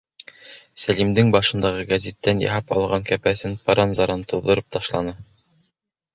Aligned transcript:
Сәлимдең 0.83 1.29
башындағы 1.35 1.83
гәзиттән 1.91 2.41
яһап 2.45 2.73
алған 2.79 3.07
кәпәсен 3.11 3.55
пыран-заран 3.69 4.27
туҙҙырып 4.35 4.75
ташланы. 4.79 5.17